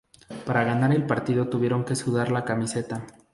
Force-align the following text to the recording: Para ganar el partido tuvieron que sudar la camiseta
Para 0.47 0.63
ganar 0.63 0.93
el 0.95 1.05
partido 1.05 1.47
tuvieron 1.49 1.85
que 1.85 1.95
sudar 1.95 2.31
la 2.31 2.43
camiseta 2.43 3.05